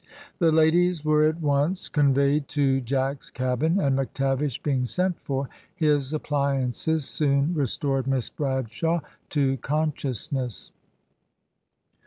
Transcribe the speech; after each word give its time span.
The 0.39 0.51
ladies 0.51 1.05
were 1.05 1.25
at 1.25 1.41
once 1.41 1.87
conveyed 1.87 2.47
to 2.47 2.81
Jack's 2.81 3.29
cabin, 3.29 3.79
and 3.79 3.95
McTavish 3.95 4.63
being 4.63 4.87
sent 4.87 5.19
for, 5.19 5.47
his 5.75 6.11
appliances 6.11 7.05
soon 7.05 7.53
restored 7.53 8.07
Miss 8.07 8.27
Bradshaw 8.27 9.01
to 9.29 9.57
consciousness. 9.57 10.71